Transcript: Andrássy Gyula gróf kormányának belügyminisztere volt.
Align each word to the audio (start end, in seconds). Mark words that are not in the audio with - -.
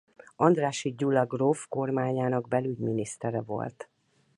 Andrássy 0.35 0.89
Gyula 0.89 1.25
gróf 1.25 1.65
kormányának 1.69 2.47
belügyminisztere 2.47 3.41
volt. 3.41 3.89